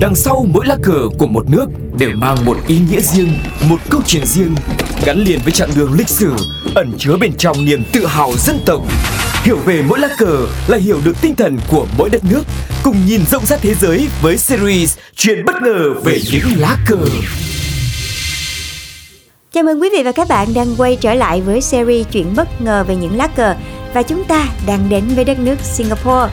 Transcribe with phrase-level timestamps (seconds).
[0.00, 1.66] Đằng sau mỗi lá cờ của một nước
[1.98, 3.32] đều mang một ý nghĩa riêng,
[3.68, 4.54] một câu chuyện riêng,
[5.04, 6.32] gắn liền với chặng đường lịch sử,
[6.74, 8.82] ẩn chứa bên trong niềm tự hào dân tộc.
[9.42, 12.42] Hiểu về mỗi lá cờ là hiểu được tinh thần của mỗi đất nước,
[12.82, 16.98] cùng nhìn rộng rãi thế giới với series Chuyện bất ngờ về những lá cờ.
[19.52, 22.60] Chào mừng quý vị và các bạn đang quay trở lại với series Chuyện bất
[22.60, 23.54] ngờ về những lá cờ
[23.94, 26.32] và chúng ta đang đến với đất nước Singapore.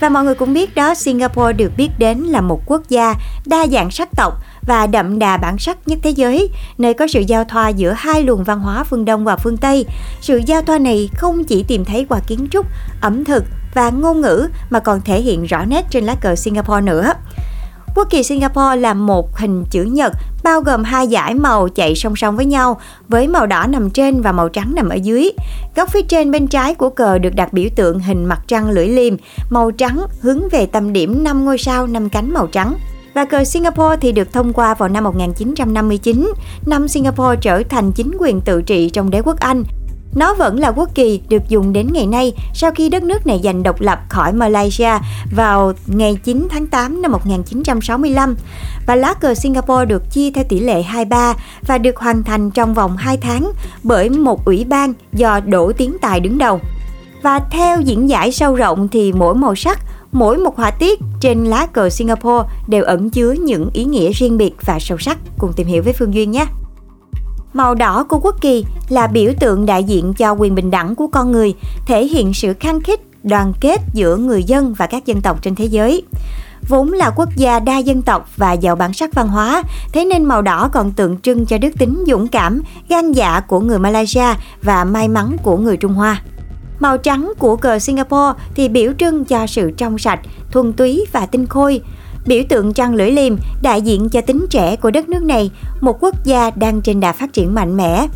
[0.00, 3.14] Và mọi người cũng biết đó, Singapore được biết đến là một quốc gia
[3.46, 4.34] đa dạng sắc tộc
[4.66, 8.22] và đậm đà bản sắc nhất thế giới, nơi có sự giao thoa giữa hai
[8.22, 9.86] luồng văn hóa phương Đông và phương Tây.
[10.20, 12.66] Sự giao thoa này không chỉ tìm thấy qua kiến trúc,
[13.00, 13.44] ẩm thực
[13.74, 17.12] và ngôn ngữ mà còn thể hiện rõ nét trên lá cờ Singapore nữa.
[17.94, 22.16] Quốc kỳ Singapore là một hình chữ nhật bao gồm hai dải màu chạy song
[22.16, 25.30] song với nhau với màu đỏ nằm trên và màu trắng nằm ở dưới.
[25.76, 28.88] Góc phía trên bên trái của cờ được đặt biểu tượng hình mặt trăng lưỡi
[28.88, 29.16] liềm,
[29.50, 32.74] màu trắng hướng về tâm điểm 5 ngôi sao năm cánh màu trắng.
[33.14, 36.32] Và cờ Singapore thì được thông qua vào năm 1959,
[36.66, 39.64] năm Singapore trở thành chính quyền tự trị trong đế quốc Anh.
[40.14, 43.40] Nó vẫn là quốc kỳ được dùng đến ngày nay sau khi đất nước này
[43.44, 44.90] giành độc lập khỏi Malaysia
[45.36, 48.36] vào ngày 9 tháng 8 năm 1965
[48.86, 51.34] và lá cờ Singapore được chia theo tỷ lệ 23
[51.66, 53.52] và được hoàn thành trong vòng 2 tháng
[53.82, 56.60] bởi một ủy ban do Đỗ Tiến Tài đứng đầu.
[57.22, 59.78] Và theo diễn giải sâu rộng thì mỗi màu sắc,
[60.12, 64.38] mỗi một họa tiết trên lá cờ Singapore đều ẩn chứa những ý nghĩa riêng
[64.38, 65.18] biệt và sâu sắc.
[65.38, 66.46] Cùng tìm hiểu với Phương Duyên nhé!
[67.52, 71.06] Màu đỏ của quốc kỳ là biểu tượng đại diện cho quyền bình đẳng của
[71.06, 71.54] con người,
[71.86, 75.54] thể hiện sự khăng khít, đoàn kết giữa người dân và các dân tộc trên
[75.54, 76.02] thế giới.
[76.68, 79.62] Vốn là quốc gia đa dân tộc và giàu bản sắc văn hóa,
[79.92, 83.60] thế nên màu đỏ còn tượng trưng cho đức tính dũng cảm, gan dạ của
[83.60, 86.22] người Malaysia và may mắn của người Trung Hoa.
[86.80, 90.20] Màu trắng của cờ Singapore thì biểu trưng cho sự trong sạch,
[90.52, 91.82] thuần túy và tinh khôi.
[92.30, 95.50] Biểu tượng trăng lưỡi liềm đại diện cho tính trẻ của đất nước này,
[95.80, 98.06] một quốc gia đang trên đà phát triển mạnh mẽ.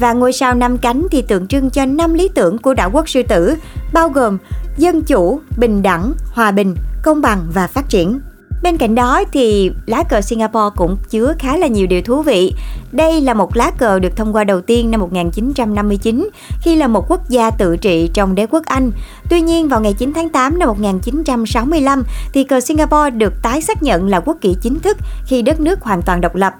[0.00, 3.08] Và ngôi sao năm cánh thì tượng trưng cho năm lý tưởng của đảo quốc
[3.08, 3.54] sư tử,
[3.92, 4.38] bao gồm
[4.76, 8.20] dân chủ, bình đẳng, hòa bình, công bằng và phát triển.
[8.62, 12.54] Bên cạnh đó thì lá cờ Singapore cũng chứa khá là nhiều điều thú vị.
[12.92, 16.28] Đây là một lá cờ được thông qua đầu tiên năm 1959
[16.62, 18.90] khi là một quốc gia tự trị trong đế quốc Anh.
[19.30, 22.02] Tuy nhiên, vào ngày 9 tháng 8 năm 1965
[22.32, 24.96] thì cờ Singapore được tái xác nhận là quốc kỳ chính thức
[25.26, 26.54] khi đất nước hoàn toàn độc lập.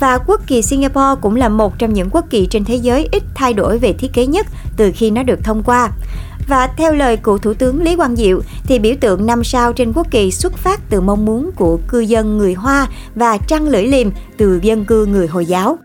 [0.00, 3.22] Và quốc kỳ Singapore cũng là một trong những quốc kỳ trên thế giới ít
[3.34, 5.90] thay đổi về thiết kế nhất từ khi nó được thông qua.
[6.48, 9.92] Và theo lời cựu Thủ tướng Lý Quang Diệu thì biểu tượng năm sao trên
[9.92, 13.86] quốc kỳ xuất phát từ mong muốn của cư dân người Hoa và trăng lưỡi
[13.86, 15.78] liềm từ dân cư người Hồi giáo.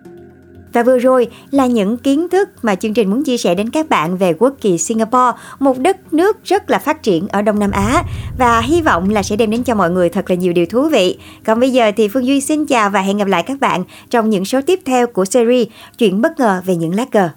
[0.73, 3.89] Và vừa rồi là những kiến thức mà chương trình muốn chia sẻ đến các
[3.89, 7.71] bạn về quốc kỳ Singapore, một đất nước rất là phát triển ở Đông Nam
[7.71, 8.03] Á
[8.38, 10.89] và hy vọng là sẽ đem đến cho mọi người thật là nhiều điều thú
[10.89, 11.17] vị.
[11.45, 14.29] Còn bây giờ thì Phương Duy xin chào và hẹn gặp lại các bạn trong
[14.29, 15.67] những số tiếp theo của series
[15.97, 17.29] Chuyện bất ngờ về những lá cờ.